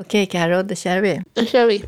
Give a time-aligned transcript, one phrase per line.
[0.00, 1.22] Okej Karo, då kör vi.
[1.34, 1.84] Då kör vi.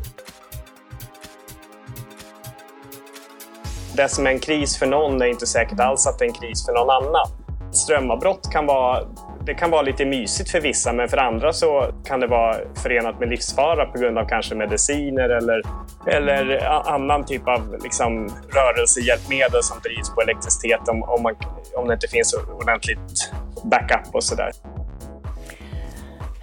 [3.95, 6.33] Det som är en kris för någon är inte säkert alls att det är en
[6.33, 7.27] kris för någon annan.
[7.73, 9.07] Strömavbrott kan vara,
[9.45, 13.19] det kan vara lite mysigt för vissa men för andra så kan det vara förenat
[13.19, 15.61] med livsfara på grund av kanske mediciner eller,
[16.07, 21.35] eller annan typ av liksom, rörelsehjälpmedel som drivs på elektricitet om, om, man,
[21.75, 23.31] om det inte finns ordentligt
[23.63, 24.51] backup och sådär.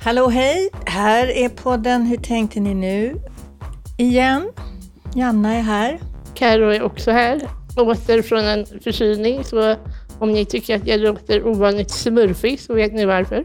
[0.00, 0.70] Hallå hej!
[0.86, 3.20] Här är podden Hur tänkte ni nu?
[3.96, 4.52] Igen.
[5.14, 6.00] Janna är här.
[6.34, 7.40] Karo är också här.
[7.76, 9.44] Åter från en förkylning.
[9.44, 9.76] Så
[10.18, 13.44] om ni tycker att jag låter ovanligt smurfig så vet ni varför.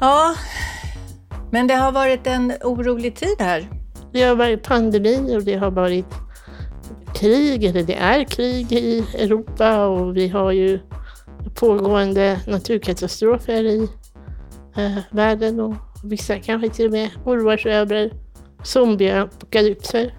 [0.00, 0.34] Ja,
[1.50, 3.68] men det har varit en orolig tid här.
[4.12, 6.14] Det har varit pandemi och det har varit
[7.14, 10.80] krig, eller det är krig i Europa och vi har ju
[11.54, 13.88] pågående naturkatastrofer i
[14.84, 18.10] eh, världen och vissa kanske till och med oroar sig över
[18.62, 20.14] zombieapokalypser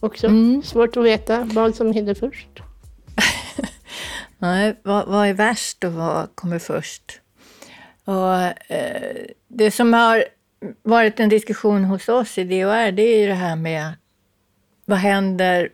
[0.00, 0.26] också.
[0.26, 0.62] Mm.
[0.62, 2.48] Svårt att veta vad som hinner först.
[4.38, 7.20] Nej, vad, vad, är värst och vad kommer först?
[8.04, 8.34] Och,
[8.72, 10.24] eh, det som har
[10.82, 13.92] varit en diskussion hos oss i DHR, det är ju det här med
[14.84, 15.68] vad händer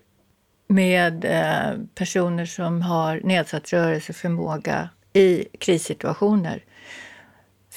[0.69, 6.65] med eh, personer som har nedsatt rörelseförmåga i krissituationer?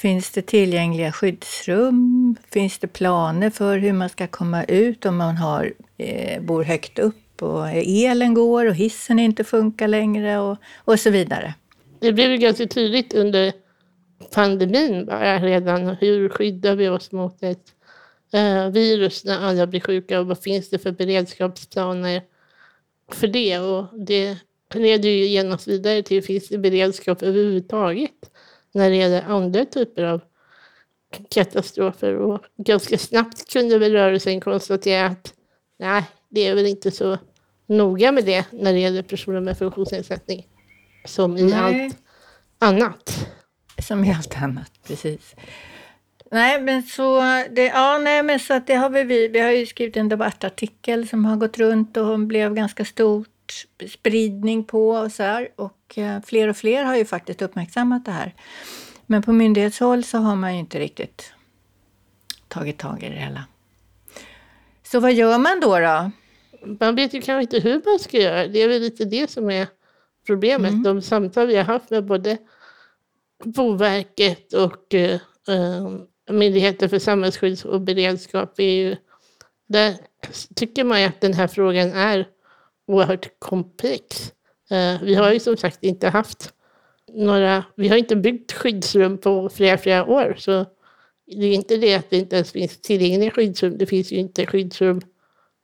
[0.02, 2.36] Finns det tillgängliga skyddsrum?
[2.52, 7.00] Finns det planer för hur man ska komma ut om man har, eh, bor högt
[7.00, 11.54] upp och elen går och hissen inte funkar längre och, och så vidare?
[12.00, 13.54] Det blev ju ganska tydligt under
[14.34, 15.88] pandemin bara redan.
[15.88, 17.74] Hur skyddar vi oss mot ett
[18.34, 22.22] eh, virus när alla blir sjuka och vad finns det för beredskapsplaner
[23.12, 23.60] för det?
[23.60, 24.38] Och det
[24.74, 28.30] leder ju genast vidare till finns det beredskap överhuvudtaget?
[28.74, 30.22] När det gäller andra typer av
[31.30, 32.16] katastrofer.
[32.16, 35.34] Och ganska snabbt kunde väl rörelsen konstatera att
[35.80, 37.18] nej, det är väl inte så
[37.66, 40.48] noga med det när det gäller personer med funktionsnedsättning
[41.06, 41.86] som i nej.
[41.86, 41.98] allt
[42.60, 43.28] annat.
[43.88, 45.36] Som i allt annat, precis.
[46.32, 49.66] Nej, men så, det, ja, nej, men så att det har vi, vi har ju
[49.66, 53.28] skrivit en debattartikel som har gått runt och blev ganska stort
[53.88, 55.50] spridning på och så här.
[55.56, 58.34] Och eh, fler och fler har ju faktiskt uppmärksammat det här.
[59.06, 61.34] Men på myndighetshåll så har man ju inte riktigt
[62.48, 63.44] tagit tag i det hela.
[64.84, 65.80] Så vad gör man då?
[65.80, 66.12] då?
[66.80, 68.48] Man vet ju kanske inte hur man ska göra.
[68.48, 69.68] Det är väl lite det som är
[70.26, 70.72] problemet.
[70.72, 70.84] Mm.
[70.84, 72.38] De samtal vi har haft med både
[73.44, 75.90] Boverket och eh, eh
[76.32, 78.96] Myndigheten för samhällsskydd och beredskap är ju...
[79.68, 79.96] Där
[80.56, 82.28] tycker man ju att den här frågan är
[82.90, 84.34] oerhört komplex.
[84.72, 86.54] Eh, vi har ju som sagt inte haft
[87.14, 90.36] några, vi har inte byggt skyddsrum på flera, flera år.
[90.38, 90.66] Så
[91.26, 93.78] det är inte det att det inte ens finns tillgängliga skyddsrum.
[93.78, 95.02] Det finns ju inte skyddsrum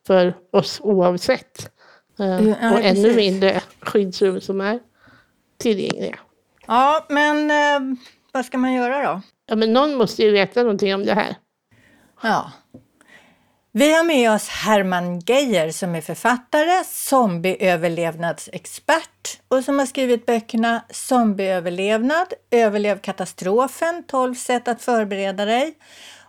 [0.08, 1.72] för oss oavsett.
[2.20, 4.80] Uh, ja, och ännu mindre skyddsrum som är
[5.58, 6.20] tillgängliga.
[6.68, 7.98] Ja, men eh,
[8.32, 9.22] vad ska man göra då?
[9.46, 11.36] Ja, men någon måste ju veta någonting om det här.
[12.22, 12.52] Ja.
[13.78, 20.86] Vi har med oss Herman Geijer som är författare, zombieöverlevnadsexpert och som har skrivit böckerna
[20.90, 25.78] Zombieöverlevnad, Överlev katastrofen, 12 sätt att förbereda dig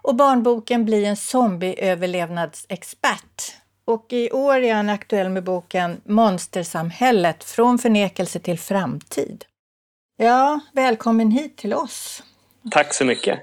[0.03, 3.56] och barnboken Bli en zombieöverlevnadsexpert.
[3.85, 9.45] Och i år är han aktuell med boken Monstersamhället, från förnekelse till framtid.
[10.17, 12.23] Ja, välkommen hit till oss.
[12.71, 13.39] Tack så mycket.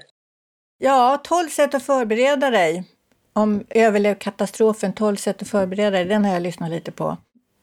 [0.78, 2.84] Ja, 12 sätt att förbereda dig
[3.34, 7.16] om överlev katastrofen, 12 sätt att förbereda dig, den har jag lyssnat lite på.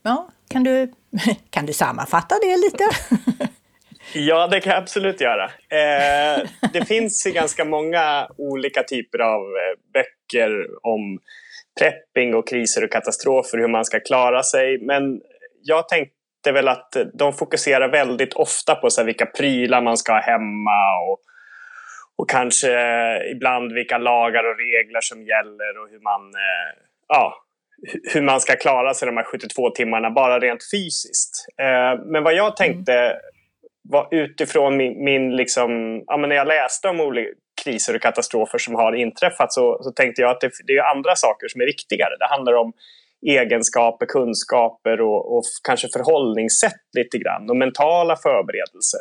[0.04, 0.92] Ja, kan du,
[1.50, 2.84] kan du sammanfatta det lite?
[4.14, 5.44] Ja, det kan jag absolut göra.
[5.46, 11.20] Eh, det finns ganska många olika typer av eh, böcker om
[11.80, 14.78] prepping och kriser och katastrofer, hur man ska klara sig.
[14.82, 15.22] Men
[15.64, 20.14] jag tänkte väl att de fokuserar väldigt ofta på så här, vilka prylar man ska
[20.14, 21.20] ha hemma och
[22.18, 27.44] och kanske eh, ibland vilka lagar och regler som gäller och hur man, eh, ja,
[28.14, 31.46] hur man ska klara sig de här 72 timmarna bara rent fysiskt.
[31.58, 33.18] Eh, men vad jag tänkte
[33.84, 37.32] var utifrån min, min liksom, ja, men när jag läste om olika
[37.64, 41.16] kriser och katastrofer som har inträffat så, så tänkte jag att det, det är andra
[41.16, 42.18] saker som är viktigare.
[42.20, 42.74] Det handlar om
[43.28, 49.00] egenskaper, kunskaper och, och kanske förhållningssätt lite grann och mentala förberedelser.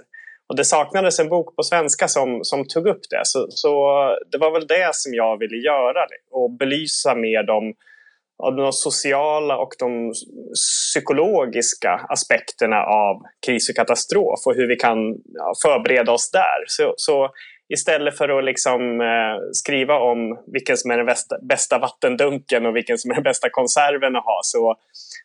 [0.50, 3.20] Och det saknades en bok på svenska som, som tog upp det.
[3.23, 3.70] Så, så
[4.32, 7.75] det var väl det som jag ville göra och belysa mer de,
[8.56, 10.12] de sociala och de
[10.55, 14.99] psykologiska aspekterna av kris och katastrof och hur vi kan
[15.62, 16.64] förbereda oss där.
[16.67, 17.31] Så, så
[17.72, 22.76] istället för att liksom, eh, skriva om vilken som är den bästa, bästa vattendunken och
[22.76, 24.76] vilken som är den bästa konserven att ha så,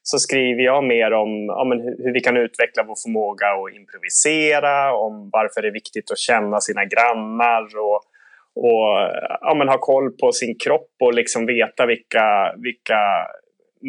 [0.04, 3.76] så skriver jag mer om ja, men hur, hur vi kan utveckla vår förmåga att
[3.76, 8.02] improvisera, om varför det är viktigt att känna sina grannar och,
[8.56, 8.90] och
[9.42, 13.00] ja, men ha koll på sin kropp och liksom veta vilka, vilka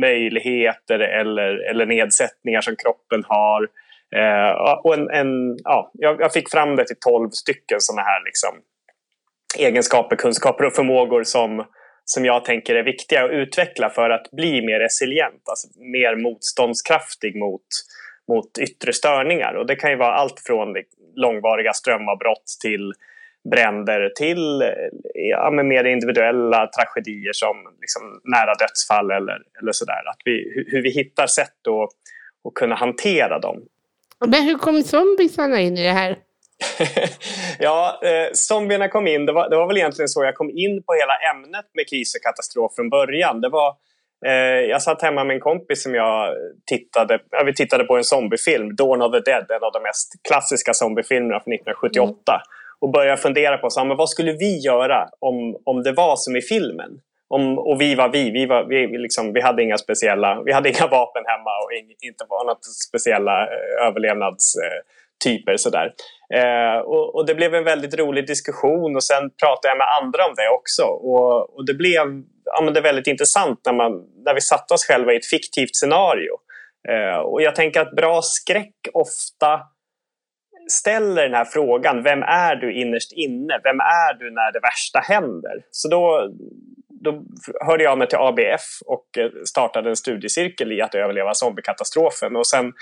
[0.01, 3.69] möjligheter eller, eller nedsättningar som kroppen har.
[4.17, 8.51] Eh, och en, en, ja, jag, fick fram det till tolv stycken sådana här liksom,
[9.59, 11.65] egenskaper, kunskaper och förmågor som,
[12.05, 17.37] som jag tänker är viktiga att utveckla för att bli mer resilient, alltså mer motståndskraftig
[17.37, 17.67] mot,
[18.29, 19.55] mot yttre störningar.
[19.55, 22.93] Och det kan ju vara allt från liksom, långvariga strömavbrott till
[23.51, 24.69] bränder till eh,
[25.15, 30.03] ja, mer individuella tragedier som liksom nära dödsfall eller, eller sådär.
[30.11, 31.91] Att vi, hur, vi hittar sätt att,
[32.49, 33.63] att kunna hantera dem.
[34.25, 36.19] Men hur kom zombiesarna in i det här?
[37.59, 39.27] ja, eh, zombierna kom in.
[39.27, 42.15] Det var, det var väl egentligen så jag kom in på hela ämnet med kris
[42.15, 43.41] och katastrof från början.
[43.41, 43.75] Det var,
[44.27, 46.35] eh, jag satt hemma med en kompis som jag
[46.67, 50.13] tittade, ja, vi tittade på en zombiefilm, Dawn of the Dead, en av de mest
[50.29, 52.33] klassiska zombiefilmerna från 1978.
[52.33, 52.41] Mm.
[52.81, 56.37] Och började fundera på så, men vad skulle vi göra om, om det var som
[56.37, 56.91] i filmen?
[57.29, 58.31] Om, och vi var vi.
[58.31, 61.97] Vi, var, vi, liksom, vi hade inga speciella, vi hade inga vapen hemma och in,
[62.01, 65.57] inte var något speciella eh, överlevnadstyper.
[65.57, 65.93] Sådär.
[66.35, 70.27] Eh, och, och, det blev en väldigt rolig diskussion och sen pratade jag med andra
[70.27, 70.83] om det också.
[70.83, 73.93] Och, och det blev ja, men det väldigt intressant när, man,
[74.25, 76.33] när vi satte oss själva i ett fiktivt scenario.
[76.89, 79.61] Eh, och jag tänker att bra skräck ofta
[80.71, 83.61] ställer den här frågan, vem är du innerst inne?
[83.65, 85.65] Vem är du när det värsta händer?
[85.71, 86.31] Så då,
[87.07, 87.23] då
[87.67, 92.37] hörde jag mig till ABF och eh, startade en studiecirkel i att överleva zombiekatastrofen.
[92.37, 92.73] Och sen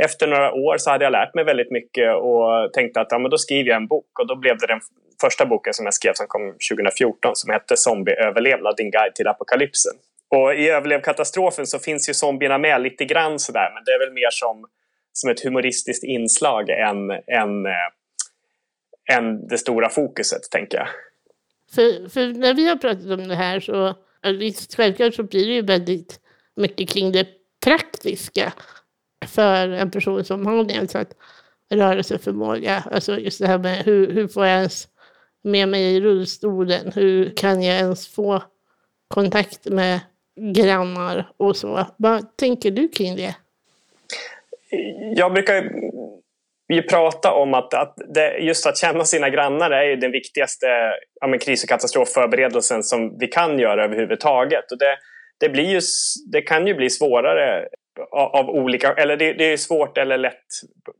[0.00, 3.30] efter några år så hade jag lärt mig väldigt mycket och tänkte att ja, men
[3.30, 4.18] då skriver jag en bok.
[4.20, 4.80] Och då blev det den
[5.20, 9.92] första boken som jag skrev som kom 2014 som hette Zombieöverlevnad, din guide till apokalypsen.
[10.28, 13.98] Och i Överlev katastrofen så finns ju zombierna med lite grann sådär men det är
[13.98, 14.66] väl mer som,
[15.12, 20.88] som ett humoristiskt inslag än, än, äh, än det stora fokuset, tänker jag.
[21.70, 23.94] För, för när vi har pratat om det här så
[24.38, 26.20] visst, självklart så blir det ju väldigt
[26.56, 27.28] mycket kring det
[27.64, 28.52] praktiska
[29.26, 31.16] för en person som har nedsatt alltså
[31.70, 32.84] rörelseförmåga.
[32.90, 34.88] Alltså just det här med hur, hur får jag ens
[35.42, 36.92] med mig i rullstolen?
[36.94, 38.42] Hur kan jag ens få
[39.08, 40.00] kontakt med
[40.54, 41.86] grannar och så?
[41.96, 43.36] Vad tänker du kring det?
[45.16, 45.72] Jag brukar
[46.68, 50.66] vi pratar om att, att det, just att känna sina grannar är den viktigaste
[51.20, 54.72] ja, men kris och katastrofförberedelsen som vi kan göra överhuvudtaget.
[54.72, 54.96] Och det,
[55.40, 55.80] det, blir ju,
[56.32, 57.68] det kan ju bli svårare
[58.10, 60.46] av, av olika, eller det, det, är svårt eller lätt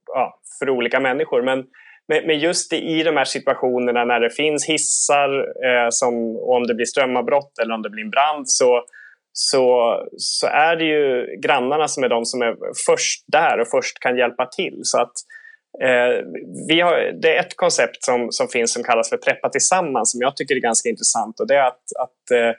[0.06, 1.42] ja, för olika människor.
[1.42, 1.64] Men,
[2.08, 6.86] men just i de här situationerna när det finns hissar, eh, som, om det blir
[6.86, 8.84] strömavbrott eller om det blir en brand så,
[9.32, 13.98] så, så är det ju grannarna som är de som är först där och först
[13.98, 14.80] kan hjälpa till.
[14.82, 15.35] Så att Eh,
[15.80, 16.24] Eh,
[16.68, 20.20] vi har, det är ett koncept som, som finns som kallas för Preppa tillsammans som
[20.20, 22.50] jag tycker är ganska intressant och det är att, att, eh,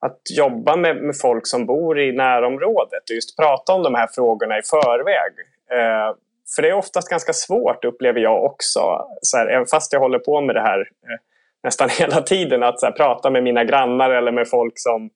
[0.00, 4.08] att jobba med, med folk som bor i närområdet och just prata om de här
[4.14, 5.32] frågorna i förväg.
[5.72, 6.14] Eh,
[6.54, 10.18] för det är oftast ganska svårt upplever jag också, så här, även fast jag håller
[10.18, 11.18] på med det här eh,
[11.62, 15.10] nästan hela tiden, att här, prata med mina grannar eller med folk som,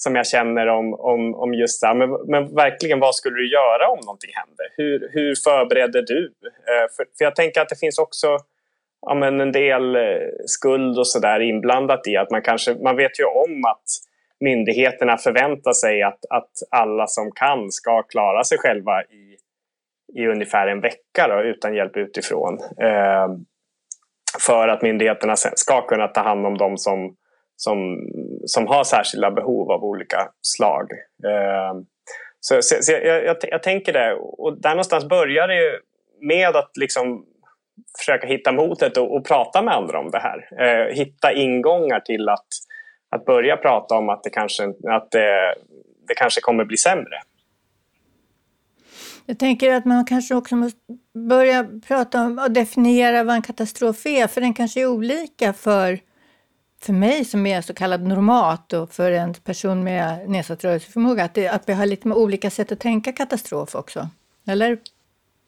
[0.00, 1.94] som jag känner om, om, om just det här.
[1.94, 4.66] Men, men verkligen, vad skulle du göra om någonting händer?
[4.76, 6.24] Hur, hur förbereder du?
[6.44, 8.38] Eh, för, för jag tänker att det finns också
[9.00, 10.02] ja, men en del eh,
[10.46, 13.84] skuld och sådär inblandat i att man kanske, man vet ju om att
[14.40, 19.36] myndigheterna förväntar sig att, att alla som kan ska klara sig själva i,
[20.20, 22.58] i ungefär en vecka då, utan hjälp utifrån.
[22.80, 23.28] Eh,
[24.46, 27.16] för att myndigheterna ska kunna ta hand om de som
[27.58, 27.98] som,
[28.46, 30.92] som har särskilda behov av olika slag.
[31.24, 31.80] Eh,
[32.40, 35.78] så, så, så jag, jag, jag, tänker det, och där någonstans börjar det ju
[36.20, 37.24] med att liksom
[37.98, 40.62] försöka hitta modet och, och prata med andra om det här.
[40.62, 42.46] Eh, hitta ingångar till att,
[43.10, 45.54] att börja prata om att det kanske, att det,
[46.08, 47.22] det kanske kommer bli sämre.
[49.26, 50.78] Jag tänker att man kanske också måste
[51.28, 55.98] börja prata om och definiera vad en katastrof är, för den kanske är olika för
[56.80, 61.34] för mig som är så kallad normat och för en person med nedsatt rörelseförmåga, att,
[61.34, 64.08] det, att vi har lite olika sätt att tänka katastrof också.
[64.48, 64.78] Eller?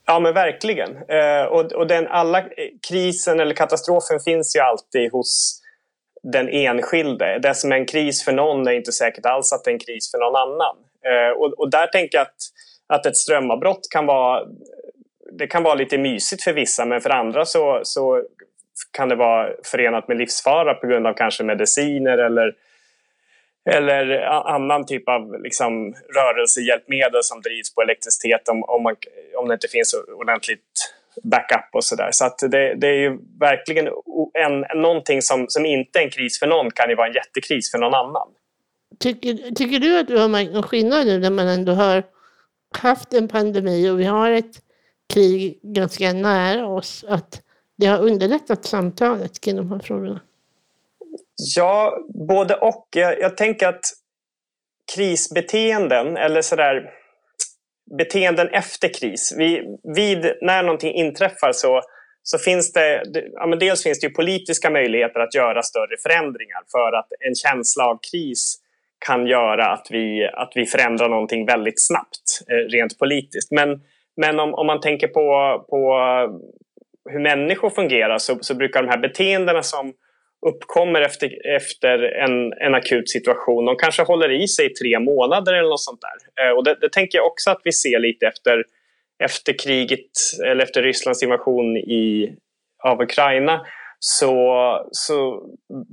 [0.06, 0.96] Ja men verkligen.
[0.96, 2.46] Eh, och, och den, alla eh,
[2.88, 5.62] krisen eller katastrofen finns ju alltid hos
[6.22, 7.38] den enskilde.
[7.38, 9.78] Det som är en kris för någon är inte säkert alls att det är en
[9.78, 10.76] kris för någon annan.
[11.04, 12.36] Eh, och, och där tänker jag att,
[12.86, 14.46] att ett strömavbrott kan vara
[15.32, 18.24] det kan vara lite mysigt för vissa men för andra så, så
[18.90, 22.54] kan det vara förenat med livsfara på grund av kanske mediciner eller,
[23.70, 24.20] eller
[24.54, 28.96] annan typ av liksom, rörelsehjälpmedel som drivs på elektricitet om, om, man,
[29.36, 32.08] om det inte finns ordentligt backup och sådär.
[32.12, 33.88] Så att det, det, är ju verkligen
[34.34, 37.70] en, någonting som, som inte är en kris för någon kan ju vara en jättekris
[37.70, 38.28] för någon annan.
[38.98, 42.02] Tycker, tycker du att du har märkt någon skillnad nu när man ändå har
[42.78, 44.62] haft en pandemi och vi har ett
[45.14, 47.42] krig ganska nära oss, att
[47.80, 50.20] det har underlättat samtalet kring de här frågorna?
[51.56, 52.88] Ja, både och.
[52.90, 53.84] Jag, jag tänker att
[54.96, 56.90] krisbeteenden eller sådär
[57.98, 59.34] beteenden efter kris.
[59.38, 61.82] Vi, vid, när någonting inträffar så,
[62.22, 66.62] så finns det, ja, men dels finns det ju politiska möjligheter att göra större förändringar
[66.72, 68.56] för att en känsla av kris
[69.06, 73.50] kan göra att vi, att vi förändrar någonting väldigt snabbt eh, rent politiskt.
[73.50, 73.80] Men,
[74.16, 75.98] men om, om man tänker på, på
[77.10, 79.92] hur människor fungerar så, så brukar de här beteendena som
[80.46, 83.64] uppkommer efter, efter en, en akut situation.
[83.64, 86.44] De kanske håller i sig i tre månader eller något sånt där.
[86.44, 88.64] Eh, och det, det, tänker jag också att vi ser lite efter,
[89.24, 90.10] efter kriget
[90.46, 92.34] eller efter Rysslands invasion i,
[92.84, 93.66] av Ukraina
[94.02, 94.42] så,
[94.90, 95.42] så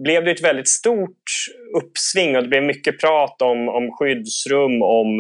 [0.04, 1.28] blev det ett väldigt stort
[1.76, 5.20] uppsving och det blev mycket prat om, om skyddsrum, om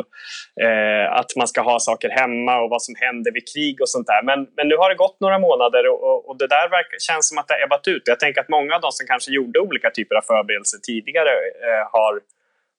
[0.65, 4.08] eh, att man ska ha saker hemma och vad som händer vid krig och sånt
[4.08, 4.24] där.
[4.24, 7.29] Men, men nu har det gått några månader och, och, och det där verkar, känns
[7.29, 8.03] som att det har ebbat ut.
[8.06, 11.34] Jag tänker att många av de som kanske gjorde olika typer av förberedelser tidigare
[11.67, 12.13] eh, har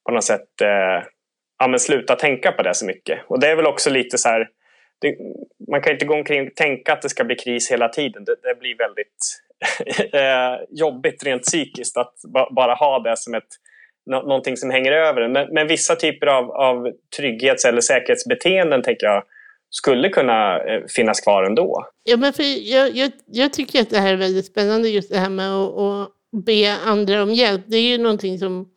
[0.06, 0.98] på något sätt eh,
[1.58, 3.18] ja, men slutat tänka på det så mycket.
[3.26, 4.48] Och det är väl också lite så här,
[5.00, 5.16] det,
[5.70, 8.24] man kan inte gå omkring och tänka att det ska bli kris hela tiden.
[8.24, 9.47] Det, det blir väldigt
[10.12, 12.14] Eh, jobbigt rent psykiskt att
[12.50, 13.48] bara ha det som ett,
[14.06, 19.22] någonting som hänger över men, men vissa typer av, av trygghets eller säkerhetsbeteenden tänker jag
[19.70, 21.86] skulle kunna eh, finnas kvar ändå.
[22.04, 25.18] Ja, men för jag, jag, jag tycker att det här är väldigt spännande, just det
[25.18, 26.10] här med att, att
[26.44, 27.62] be andra om hjälp.
[27.66, 28.68] Det är ju någonting som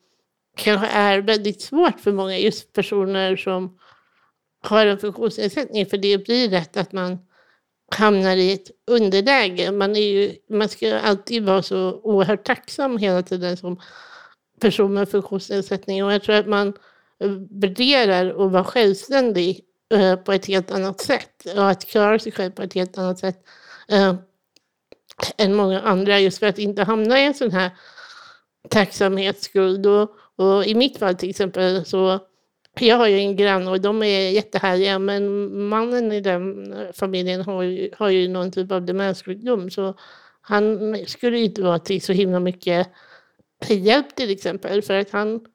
[0.58, 3.78] kanske är väldigt svårt för många, just personer som
[4.64, 7.18] har en funktionsnedsättning, för det blir rätt att man
[7.96, 9.72] hamnar i ett underläge.
[9.72, 13.82] Man, är ju, man ska alltid vara så oerhört tacksam hela tiden som
[14.60, 16.04] person med funktionsnedsättning.
[16.04, 16.74] Och jag tror att man
[17.50, 19.62] värderar att vara självständig
[19.94, 23.20] eh, på ett helt annat sätt och att klara sig själv på ett helt annat
[23.20, 23.44] sätt
[23.88, 24.16] eh,
[25.38, 27.72] än många andra just för att inte hamna i en sån här
[28.70, 29.86] tacksamhetsskuld.
[29.86, 32.20] Och, och i mitt fall till exempel så
[32.80, 37.64] jag har ju en granne och de är jättehärliga men mannen i den familjen har
[37.64, 39.96] ju, har ju någon typ av demenssjukdom så
[40.42, 42.88] han skulle inte vara till så himla mycket
[43.70, 45.46] hjälp till exempel för att han,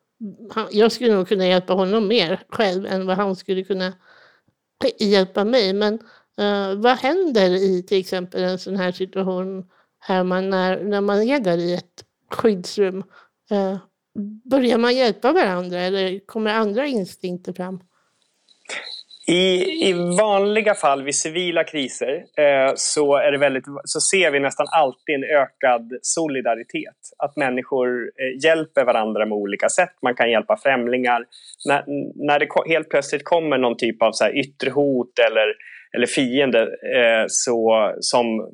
[0.50, 3.92] han jag skulle nog kunna hjälpa honom mer själv än vad han skulle kunna
[4.98, 5.72] hjälpa mig.
[5.72, 5.94] Men
[6.40, 11.22] uh, vad händer i till exempel en sån här situation här man, när, när man
[11.22, 13.04] är där i ett skyddsrum?
[13.52, 13.78] Uh,
[14.50, 17.80] Börjar man hjälpa varandra eller kommer andra instinkter fram?
[19.28, 24.40] I, I vanliga fall vid civila kriser eh, så, är det väldigt, så ser vi
[24.40, 26.96] nästan alltid en ökad solidaritet.
[27.18, 29.92] Att människor eh, hjälper varandra med olika sätt.
[30.02, 31.24] Man kan hjälpa främlingar.
[31.68, 31.84] När,
[32.26, 35.54] när det helt plötsligt kommer någon typ av så här yttre hot eller,
[35.96, 38.50] eller fiende eh, så, som,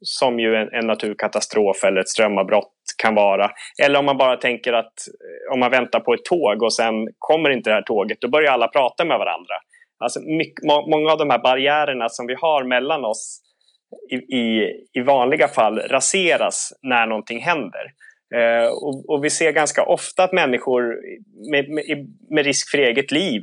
[0.00, 3.50] som ju en, en naturkatastrof eller ett strömavbrott kan vara.
[3.82, 7.08] Eller om man bara tänker att eh, om man väntar på ett tåg och sen
[7.18, 9.54] kommer inte det här tåget, då börjar alla prata med varandra.
[9.98, 13.42] Alltså mycket, många av de här barriärerna som vi har mellan oss
[14.10, 17.92] i, i, i vanliga fall raseras när någonting händer.
[18.34, 20.82] Eh, och, och, vi ser ganska ofta att människor
[21.50, 21.84] med, med,
[22.30, 23.42] med, risk för eget liv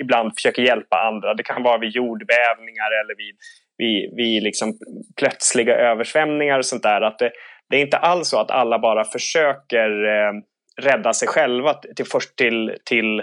[0.00, 1.34] ibland försöker hjälpa andra.
[1.34, 3.36] Det kan vara vid jordbävningar eller vid,
[3.78, 4.78] vid, vid liksom
[5.16, 7.00] plötsliga översvämningar och sånt där.
[7.00, 7.30] Att det,
[7.70, 10.32] det är inte alls så att alla bara försöker eh,
[10.80, 13.22] rädda sig själva till, först till, till,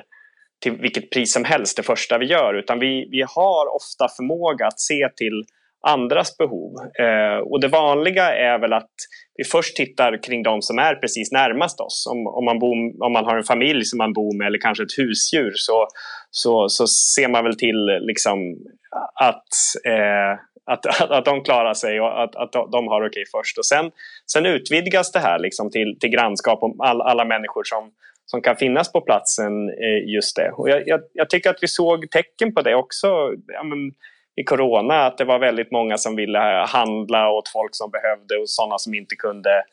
[0.63, 4.67] till vilket pris som helst det första vi gör utan vi, vi har ofta förmåga
[4.67, 5.43] att se till
[5.87, 6.73] andras behov.
[6.99, 8.91] Eh, och det vanliga är väl att
[9.35, 12.07] vi först tittar kring de som är precis närmast oss.
[12.11, 14.83] Om, om, man, bor, om man har en familj som man bor med eller kanske
[14.83, 15.87] ett husdjur så,
[16.31, 18.37] så, så ser man väl till liksom
[19.15, 19.47] att
[19.85, 23.57] eh, att, att, att de klarar sig och att, att de har okej först.
[23.57, 23.91] Och sen,
[24.31, 27.91] sen utvidgas det här liksom till, till grannskap om all, alla människor som,
[28.25, 30.51] som kan finnas på platsen eh, just det.
[30.51, 33.07] Och jag, jag, jag, tycker att vi såg tecken på det också
[33.47, 33.91] ja, men,
[34.37, 38.37] i corona, att det var väldigt många som ville eh, handla åt folk som behövde
[38.37, 39.63] och sådana som inte kunde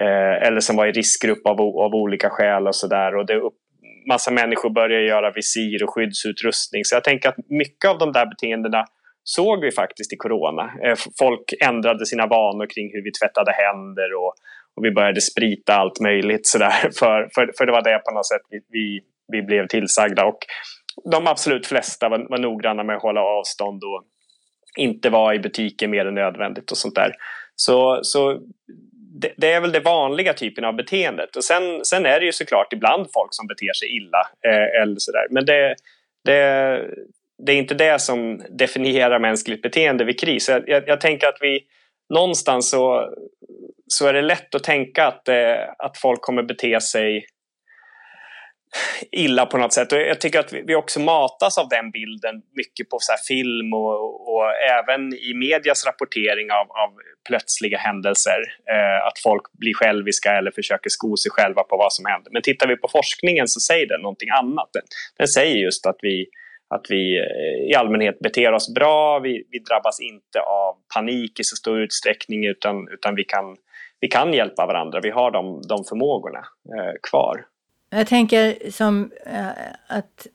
[0.00, 3.16] eh, eller som var i riskgrupp av, av olika skäl och sådär.
[3.16, 3.54] Och det upp,
[4.08, 6.84] massa människor börjar göra visir och skyddsutrustning.
[6.84, 8.84] Så jag tänker att mycket av de där beteendena
[9.24, 10.62] såg vi faktiskt i corona.
[10.62, 14.34] Eh, folk ändrade sina vanor kring hur vi tvättade händer och,
[14.76, 18.28] och vi började sprita allt möjligt sådär för, för, för det var det på något
[18.28, 19.00] sätt vi, vi,
[19.32, 20.24] vi blev tillsagda.
[20.24, 20.38] Och
[21.12, 24.04] de absolut flesta var, var noggranna med att hålla avstånd och
[24.78, 27.12] inte vara i butiken mer än nödvändigt och sånt där.
[27.56, 28.40] Så, så
[29.20, 31.36] det, det, är väl det vanliga typen av beteendet.
[31.36, 34.28] Och sen, sen är det ju såklart ibland folk som beter sig illa.
[34.46, 35.26] Eh, eller sådär.
[35.30, 35.74] Men det,
[36.24, 36.80] det,
[37.46, 40.48] det är inte det som definierar mänskligt beteende vid kris.
[40.48, 41.60] Jag, jag, jag tänker att vi
[42.14, 43.14] någonstans så,
[43.86, 47.26] så är det lätt att tänka att, eh, att folk kommer bete sig
[49.12, 49.92] illa på något sätt.
[49.92, 54.34] Och jag tycker att vi också matas av den bilden mycket på så film och,
[54.34, 56.90] och, även i medias rapportering av, av
[57.28, 58.40] plötsliga händelser.
[58.70, 62.30] Eh, att folk blir själviska eller försöker sko sig själva på vad som händer.
[62.32, 64.70] Men tittar vi på forskningen så säger den någonting annat.
[64.72, 64.82] Den,
[65.18, 66.26] den säger just att vi,
[66.74, 71.44] att vi eh, i allmänhet beter oss bra, vi, vi drabbas inte av panik i
[71.44, 73.56] så stor utsträckning utan, utan vi, kan,
[74.00, 75.00] vi kan hjälpa varandra.
[75.02, 76.38] Vi har de, de förmågorna
[76.78, 77.44] eh, kvar.
[77.94, 79.48] Jag tänker som eh,
[79.86, 80.26] att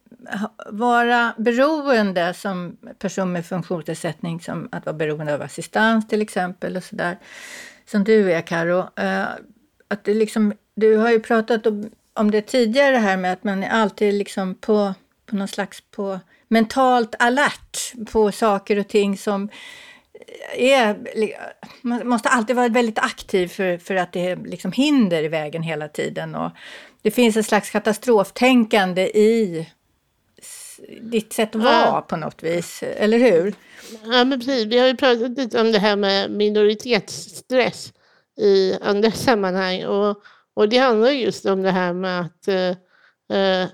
[0.65, 6.83] vara beroende som person med funktionsnedsättning, som att vara beroende av assistans till exempel och
[6.83, 7.17] sådär,
[7.85, 8.89] som du är Karo.
[8.95, 9.23] Eh,
[9.87, 13.63] att det liksom, du har ju pratat om, om det tidigare här med att man
[13.63, 14.93] är alltid liksom på,
[15.25, 19.49] på någon slags på mentalt alert på saker och ting som
[20.55, 20.97] är,
[21.81, 25.63] man måste alltid vara väldigt aktiv för, för att det är liksom hinder i vägen
[25.63, 26.35] hela tiden.
[26.35, 26.51] Och
[27.01, 29.67] det finns en slags katastroftänkande i
[31.01, 32.05] ditt sätt att vara ja.
[32.09, 33.53] på något vis, eller hur?
[34.03, 34.65] Ja, men precis.
[34.65, 37.93] Vi har ju pratat lite om det här med minoritetsstress
[38.37, 39.85] i andra sammanhang.
[39.85, 40.21] Och,
[40.53, 43.67] och det handlar just om det här med att eh, eh,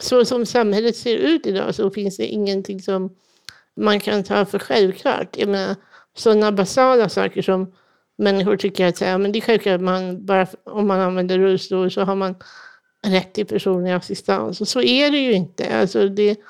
[0.00, 3.16] så som samhället ser ut idag så finns det ingenting som
[3.76, 5.36] man kan ta för självklart.
[5.36, 5.76] Jag menar,
[6.14, 7.72] sådana basala saker som
[8.18, 12.00] människor tycker att ja, men det är självklart man bara om man använder rullstol så
[12.00, 12.34] har man
[13.06, 14.60] rätt till personlig assistans.
[14.60, 15.80] Och så är det ju inte.
[15.80, 16.40] Alltså det,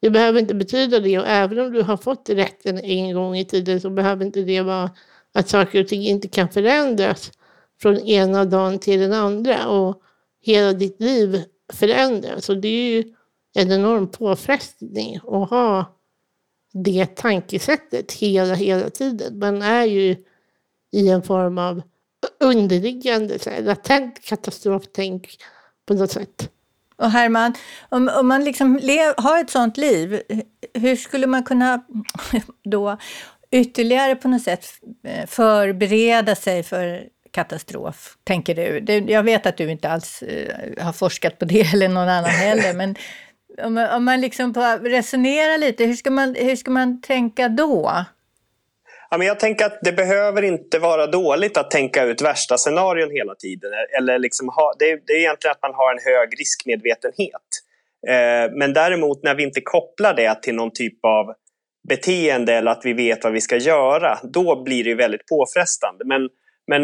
[0.00, 1.18] det behöver inte betyda det.
[1.18, 4.60] Och även om du har fått rätten en gång i tiden så behöver inte det
[4.60, 4.90] vara
[5.34, 7.32] att saker och ting inte kan förändras
[7.80, 9.68] från ena dagen till den andra.
[9.68, 10.02] Och
[10.42, 12.48] hela ditt liv förändras.
[12.48, 13.14] Och det är ju
[13.54, 15.94] en enorm påfrestning att ha
[16.72, 19.38] det tankesättet hela, hela tiden.
[19.38, 20.16] Man är ju
[20.92, 21.82] i en form av
[22.40, 25.38] underliggande, så här, latent katastroftänk
[25.88, 26.50] på något sätt.
[26.96, 27.54] Och Herman,
[27.88, 28.80] om, om man liksom
[29.16, 30.22] har ett sånt liv,
[30.74, 31.84] hur skulle man kunna
[32.64, 32.96] då
[33.50, 34.66] ytterligare på något sätt
[35.04, 39.12] eh, förbereda sig för katastrof, tänker du?
[39.12, 42.74] jag vet att du inte alls eh, har forskat på det, eller någon annan heller,
[42.74, 42.96] men
[43.62, 48.04] om man, om man liksom resonerar lite, hur ska, man, hur ska man tänka då?
[49.10, 53.10] Ja, men jag tänker att det behöver inte vara dåligt att tänka ut värsta scenarion
[53.10, 53.70] hela tiden.
[53.98, 57.48] Eller liksom ha, det, är, det är egentligen att man har en hög riskmedvetenhet.
[58.08, 61.34] Eh, men däremot när vi inte kopplar det till någon typ av
[61.88, 66.04] beteende eller att vi vet vad vi ska göra, då blir det väldigt påfrestande.
[66.04, 66.28] Men,
[66.66, 66.82] men,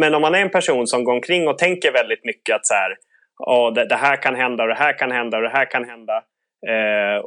[0.00, 2.74] men om man är en person som går omkring och tänker väldigt mycket att så
[2.74, 2.96] här,
[3.38, 5.84] oh, det, det här kan hända och det här kan hända och det här kan
[5.84, 6.22] hända
[6.68, 7.24] Eh,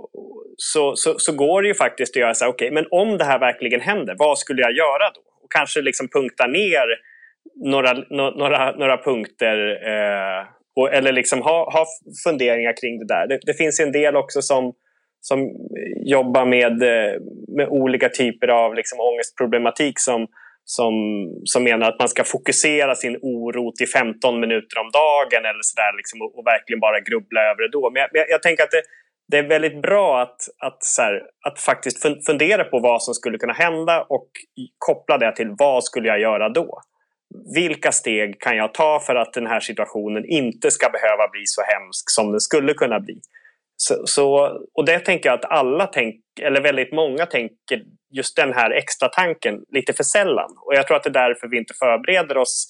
[0.57, 3.17] så, så, så, går det ju faktiskt att göra så här, okej, okay, men om
[3.17, 5.21] det här verkligen händer, vad skulle jag göra då?
[5.43, 6.85] Och kanske liksom punkta ner
[7.55, 11.85] några, no, några, några punkter eh, och, eller liksom ha, ha
[12.23, 13.27] funderingar kring det där.
[13.27, 14.73] Det, det, finns en del också som,
[15.21, 15.49] som
[16.05, 17.13] jobbar med, eh,
[17.57, 20.27] med olika typer av liksom ångestproblematik som,
[20.65, 20.93] som,
[21.43, 25.75] som menar att man ska fokusera sin oro till 15 minuter om dagen eller så
[25.81, 27.91] där, liksom, och, och, verkligen bara grubbla över det då.
[27.91, 28.83] Men jag, jag, jag tänker att det,
[29.31, 33.37] det är väldigt bra att, att, så här, att faktiskt fundera på vad som skulle
[33.37, 34.29] kunna hända och
[34.77, 36.81] koppla det till vad skulle jag göra då?
[37.55, 41.61] Vilka steg kan jag ta för att den här situationen inte ska behöva bli så
[41.61, 43.19] hemsk som den skulle kunna bli?
[43.75, 48.53] Så, så, och det tänker jag att alla tänk, eller väldigt många tänker just den
[48.53, 50.51] här extra tanken lite för sällan.
[50.65, 52.67] Och jag tror att det är därför vi inte förbereder oss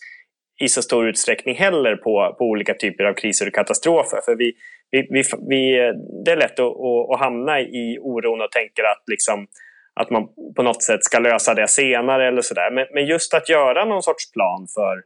[0.59, 4.19] i så stor utsträckning heller på, på olika typer av kriser och katastrofer.
[4.25, 4.53] För vi,
[4.91, 5.93] vi, vi, vi,
[6.25, 9.47] det är lätt att, att, att, hamna i oron och tänker att, liksom,
[9.93, 12.71] att man på något sätt ska lösa det senare eller sådär.
[12.71, 15.03] Men, men just att göra någon sorts plan för,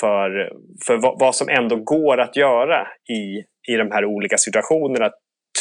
[0.00, 0.52] för,
[0.86, 5.10] för vad, vad, som ändå går att göra i, i de här olika situationerna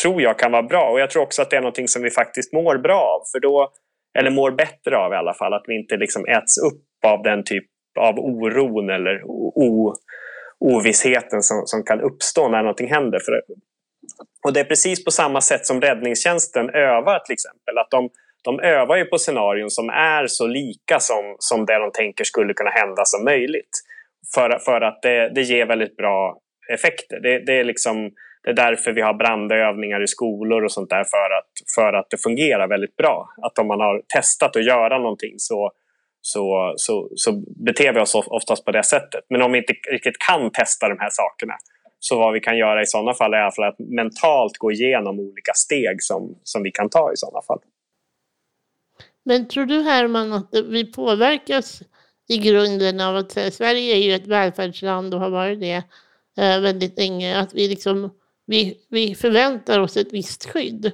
[0.02, 0.89] tror jag kan vara bra.
[0.89, 3.22] Och jag tror också att det är någonting som vi faktiskt mår bra av.
[3.32, 3.72] För då,
[4.20, 5.54] eller mår bättre av i alla fall.
[5.54, 7.65] Att vi inte liksom äts upp av den typ
[7.99, 9.93] av oron eller o,
[10.60, 13.19] ovissheten som, som kan uppstå när någonting händer.
[13.19, 13.41] För,
[14.45, 17.78] och det är precis på samma sätt som räddningstjänsten övar till exempel.
[17.78, 18.10] Att de,
[18.43, 22.54] de övar ju på scenarion som är så lika som, som det de tänker skulle
[22.54, 23.69] kunna hända som möjligt.
[24.36, 26.38] För, för att det, det ger väldigt bra
[26.73, 27.19] effekter.
[27.19, 28.12] Det, det, är liksom,
[28.43, 32.08] det är därför vi har brandövningar i skolor och sånt där för att, för att
[32.10, 33.30] det fungerar väldigt bra.
[33.41, 35.71] Att om man har testat att göra någonting så,
[36.21, 39.25] så, så, så beter vi oss oftast på det sättet.
[39.29, 41.53] Men om vi inte riktigt kan testa de här sakerna
[41.99, 44.71] så vad vi kan göra i sådana fall är i alla fall att mentalt gå
[44.71, 47.60] igenom olika steg som, som vi kan ta i sådana fall.
[49.25, 51.82] Men tror du Herman att vi påverkas
[52.29, 55.84] i grunden av att Sverige är ju ett välfärdsland och har varit det
[56.38, 57.39] eh, väldigt länge.
[57.39, 58.10] Att vi, liksom,
[58.45, 60.91] vi, vi förväntar oss ett visst skydd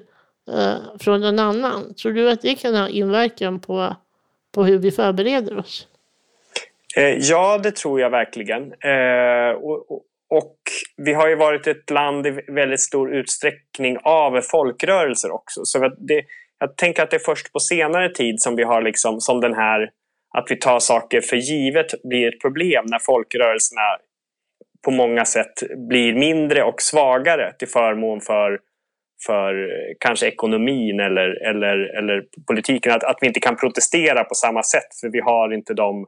[0.52, 1.94] eh, från någon annan.
[1.94, 3.96] Tror du att det kan ha inverkan på,
[4.56, 5.88] på hur vi förbereder oss?
[6.98, 8.62] Eh, ja, det tror jag verkligen.
[8.64, 9.92] Eh, och,
[10.30, 10.56] och,
[10.98, 15.62] vi har ju varit ett land i väldigt stor utsträckning av folkrörelser också.
[15.64, 16.24] Så det,
[16.60, 19.54] jag tänker att det är först på senare tid som vi har liksom, som den
[19.54, 19.90] här
[20.38, 23.82] att vi tar saker för givet blir ett problem när folkrörelserna
[24.86, 25.54] på många sätt
[25.90, 28.60] blir mindre och svagare till förmån för,
[29.26, 32.92] för eh, kanske ekonomin eller, eller, eller politiken.
[32.92, 36.06] Att, att vi inte kan protestera på samma sätt för vi har inte de,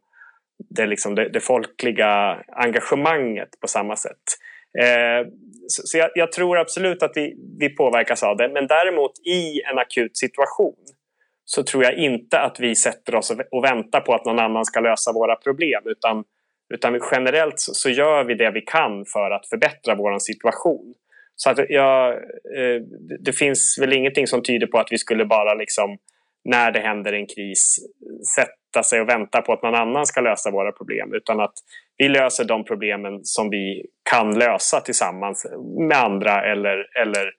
[0.69, 4.23] det, liksom det, det folkliga engagemanget på samma sätt.
[4.79, 5.27] Eh,
[5.67, 9.61] så, så jag, jag, tror absolut att vi, vi påverkas av det men däremot i
[9.71, 10.75] en akut situation
[11.45, 14.79] så tror jag inte att vi sätter oss och väntar på att någon annan ska
[14.79, 16.23] lösa våra problem utan,
[16.73, 20.93] utan generellt så, så gör vi det vi kan för att förbättra vår situation.
[21.39, 22.13] Så att jag,
[22.57, 22.81] eh,
[23.19, 25.97] det finns väl ingenting som tyder på att vi skulle bara liksom
[26.43, 27.77] när det händer en kris
[28.35, 31.53] sätta sig och vänta på att någon annan ska lösa våra problem utan att
[31.97, 35.45] vi löser de problemen som vi kan lösa tillsammans
[35.87, 37.31] med andra eller, eller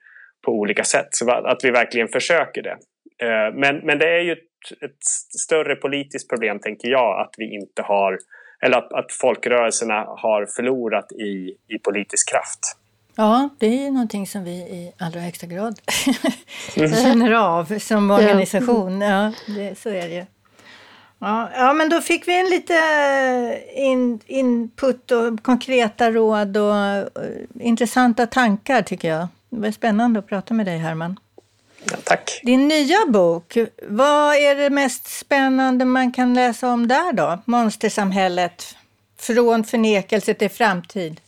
[0.44, 1.08] på olika sätt.
[1.11, 2.76] Så att vi verkligen försöker det.
[3.26, 5.04] Eh, men, men det är ju ett, ett,
[5.40, 8.18] större politiskt problem, tänker jag, att vi inte har
[8.62, 12.77] eller att, att folkrörelserna har förlorat i, i politisk kraft.
[13.20, 15.81] Ja, det är ju någonting som vi i allra högsta grad
[16.76, 16.92] mm.
[16.92, 19.00] känner av som organisation.
[19.00, 20.26] Ja, det, så är det ju.
[21.18, 22.74] Ja, ja, men då fick vi en lite
[23.74, 27.04] in, input och konkreta råd och uh,
[27.61, 29.28] intressanta tankar tycker jag.
[29.50, 31.18] Det var spännande att prata med dig Herman.
[31.90, 32.40] Ja, tack.
[32.42, 37.38] Din nya bok, vad är det mest spännande man kan läsa om där då?
[37.44, 38.76] Monstersamhället,
[39.18, 41.20] från förnekelse till framtid.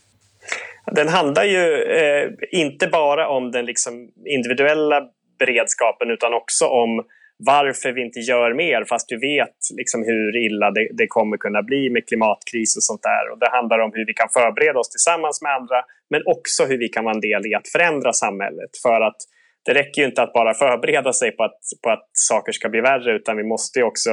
[0.93, 5.03] Den handlar ju eh, inte bara om den liksom individuella
[5.39, 7.05] beredskapen utan också om
[7.47, 11.63] varför vi inte gör mer fast vi vet liksom hur illa det, det, kommer kunna
[11.63, 13.33] bli med klimatkris och sånt där.
[13.33, 16.79] Och det handlar om hur vi kan förbereda oss tillsammans med andra men också hur
[16.79, 18.71] vi kan vara en del i att förändra samhället.
[18.83, 19.17] För att
[19.65, 22.81] det räcker ju inte att bara förbereda sig på att, på att saker ska bli
[22.81, 24.11] värre utan vi måste också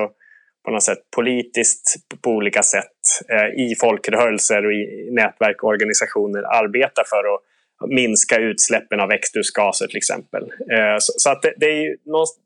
[0.67, 2.97] på något sätt politiskt på olika sätt
[3.29, 9.87] eh, i folkrörelser och i nätverk och organisationer arbetar för att minska utsläppen av växthusgaser
[9.87, 10.43] till exempel.
[10.43, 11.97] Eh, så, att det, det, är ju,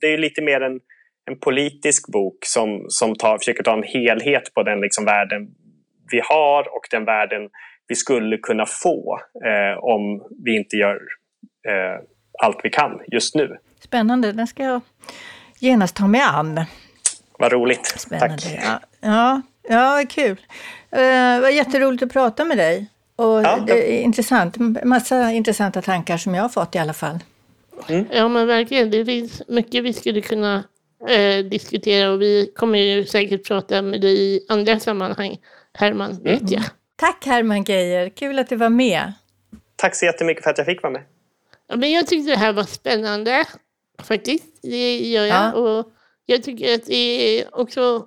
[0.01, 0.79] det är lite mer en,
[1.25, 5.47] en politisk bok som, som tar, försöker ta en helhet på den liksom världen
[6.11, 7.49] vi har och den världen
[7.87, 10.99] vi skulle kunna få eh, om vi inte gör
[11.67, 12.01] eh,
[12.43, 13.57] allt vi kan just nu.
[13.79, 14.81] Spännande, den ska jag
[15.59, 16.65] genast ta mig an.
[17.41, 17.85] Vad roligt.
[17.97, 18.37] Spännande.
[18.37, 18.59] Tack.
[18.61, 20.41] Ja, ja, ja kul.
[20.89, 22.89] Det var jätteroligt att prata med dig.
[23.15, 24.57] Och ja, det är intressant.
[24.83, 27.19] Massa intressanta tankar som jag har fått i alla fall.
[27.87, 28.05] Mm.
[28.11, 28.91] Ja, men verkligen.
[28.91, 30.63] Det finns mycket vi skulle kunna
[31.09, 35.37] eh, diskutera och vi kommer ju säkert prata med dig i andra sammanhang,
[35.73, 36.53] Herman, vet mm.
[36.53, 36.63] jag.
[36.95, 39.13] Tack Herman Geijer, kul att du var med.
[39.75, 41.01] Tack så jättemycket för att jag fick vara med.
[41.67, 43.45] Ja, men jag tyckte det här var spännande,
[44.03, 44.45] faktiskt.
[44.61, 45.37] Det gör jag.
[45.37, 45.53] Ja.
[45.53, 45.91] Och
[46.31, 48.05] jag tycker att det är också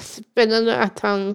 [0.00, 1.34] spännande att han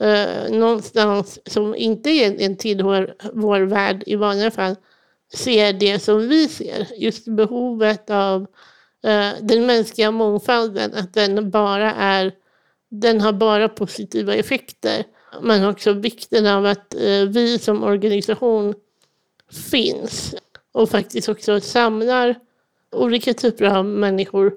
[0.00, 4.76] eh, någonstans, som inte egentligen tillhör vår värld i vanliga fall,
[5.34, 6.86] ser det som vi ser.
[6.96, 8.42] Just behovet av
[9.04, 12.32] eh, den mänskliga mångfalden, att den bara är
[12.90, 15.04] den har bara positiva effekter.
[15.42, 18.74] Men också vikten av att eh, vi som organisation
[19.70, 20.34] finns
[20.72, 22.34] och faktiskt också samlar
[22.92, 24.52] olika typer av människor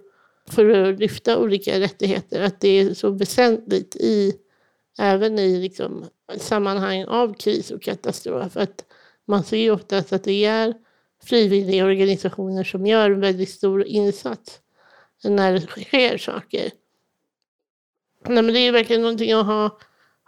[0.50, 2.42] för att lyfta olika rättigheter.
[2.42, 4.34] Att det är så väsentligt i,
[5.00, 6.06] även i liksom
[6.38, 8.58] sammanhang av kris och katastrof.
[8.58, 8.86] Att
[9.28, 10.74] man ser ju oftast att det är
[11.24, 14.60] frivilliga organisationer som gör en väldigt stor insats
[15.24, 16.72] när det sker saker.
[18.28, 19.80] Nej, men det är verkligen någonting att ha,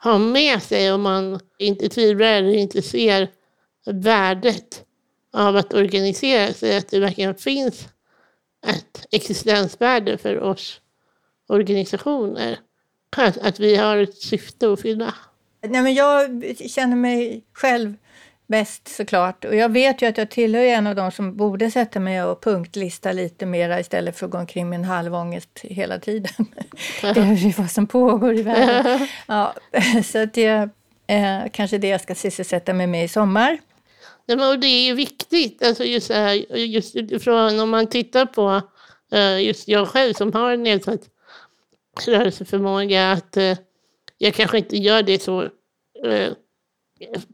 [0.04, 3.32] ha med sig om man inte tvivlar eller inte ser
[3.86, 4.86] värdet
[5.34, 7.88] av att organisera sig, att det verkligen finns
[9.16, 10.82] existensvärde för oss
[11.48, 12.58] organisationer.
[13.42, 15.14] Att, vi har ett syfte att fylla.
[15.64, 17.96] Nej, men jag känner mig själv
[18.48, 19.46] bäst såklart.
[19.46, 22.44] Och jag vet ju att jag tillhör en av de som borde sätta mig och
[22.44, 26.32] punktlista lite mera istället för att gå omkring med en halvångest hela tiden.
[27.02, 29.08] det är vad som pågår i världen.
[29.28, 29.54] Ja,
[30.04, 30.70] så att det
[31.08, 33.58] är kanske det jag ska sysselsätta mig med i sommar.
[34.26, 38.50] Nej, men det är ju viktigt, alltså just, här, just utifrån om man tittar på
[38.50, 38.64] eh,
[39.12, 41.10] Eh, just jag själv som har en nedsatt
[42.08, 43.58] rörelseförmåga, att eh,
[44.18, 45.42] jag kanske inte gör det så
[46.06, 46.34] eh,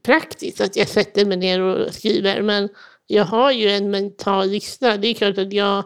[0.03, 2.41] praktiskt att jag sätter mig ner och skriver.
[2.41, 2.69] Men
[3.07, 4.97] jag har ju en mental lista.
[4.97, 5.83] Det är klart att jag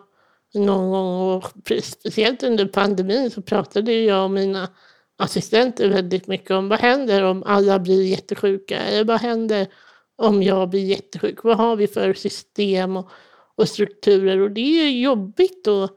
[0.54, 1.44] någon gång, och
[1.84, 4.70] speciellt under pandemin, så pratade jag och mina
[5.18, 8.80] assistenter väldigt mycket om vad händer om alla blir jättesjuka?
[8.80, 9.68] Eller vad händer
[10.16, 11.44] om jag blir jättesjuk?
[11.44, 13.10] Vad har vi för system och,
[13.56, 14.40] och strukturer?
[14.40, 15.96] Och det är jobbigt att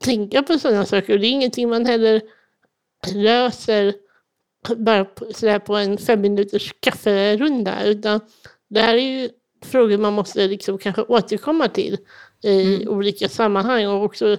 [0.00, 1.12] tänka på sådana saker.
[1.12, 2.22] Och det är ingenting man heller
[3.14, 3.94] löser
[4.76, 7.84] bara på, sådär på en fem minuters kafferunda.
[7.84, 8.20] Utan
[8.68, 9.30] det här är ju
[9.64, 11.98] frågor man måste liksom kanske återkomma till
[12.42, 12.88] i mm.
[12.88, 14.36] olika sammanhang och också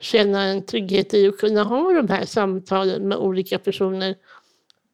[0.00, 4.14] känna en trygghet i att kunna ha de här samtalen med olika personer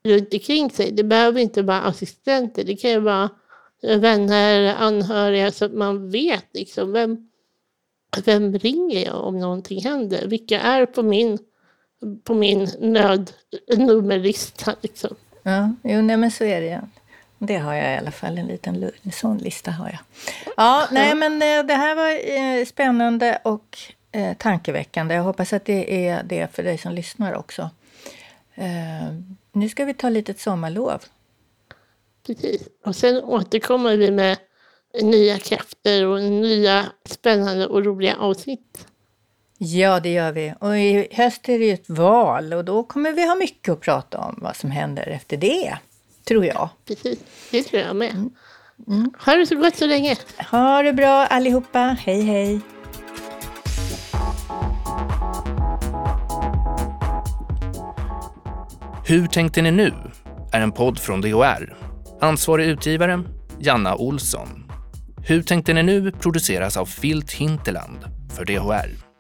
[0.05, 0.93] runt omkring sig.
[0.93, 3.31] Det behöver inte vara assistenter, det kan ju vara
[3.83, 7.31] vänner, anhöriga så att man vet liksom vem,
[8.25, 10.27] vem ringer jag om någonting händer?
[10.27, 11.39] Vilka är på min
[12.25, 14.77] på min nödnummerlista.
[14.81, 15.15] Liksom.
[15.43, 16.81] Ja, jo, nej, men så är det.
[17.39, 19.99] Det har jag i alla fall, en liten en sån lista har jag.
[20.57, 23.79] Ja, nej men eh, det här var eh, spännande och
[24.13, 25.15] eh, tankeväckande.
[25.15, 27.71] Jag hoppas att det är det för dig som lyssnar också.
[29.53, 31.03] nu ska vi ta lite sommarlov.
[32.27, 32.69] Precis.
[32.85, 34.39] Och sen återkommer vi med
[35.03, 38.87] nya krafter och nya spännande och roliga avsnitt.
[39.59, 40.55] Ja, det gör vi.
[40.61, 43.81] Och i höst är det ju ett val och då kommer vi ha mycket att
[43.81, 45.79] prata om vad som händer efter det,
[46.25, 46.69] tror jag.
[46.87, 47.19] Precis,
[47.51, 48.11] det tror jag med.
[48.11, 48.31] Mm.
[48.89, 49.11] Mm.
[49.27, 50.17] Ha det så gott så länge.
[50.51, 51.97] Ha det bra allihopa.
[52.01, 52.61] Hej, hej.
[59.07, 59.93] Hur tänkte ni nu?
[60.53, 61.92] är en podd från DHR.
[62.23, 63.21] Ansvarig utgivare,
[63.59, 64.49] Janna Olsson.
[65.27, 67.99] Hur tänkte ni nu produceras av Filt Hinterland
[68.37, 69.12] för DHR.